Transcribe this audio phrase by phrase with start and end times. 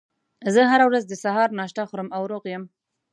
[0.53, 2.63] زه هره ورځ د سهار ناشته خورم او روغ یم